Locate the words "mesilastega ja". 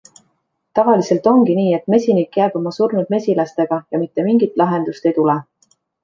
3.15-4.01